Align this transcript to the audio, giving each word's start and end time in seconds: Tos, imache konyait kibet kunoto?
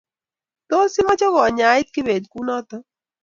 Tos, 0.69 0.93
imache 1.01 1.27
konyait 1.35 1.87
kibet 1.93 2.23
kunoto? 2.31 2.77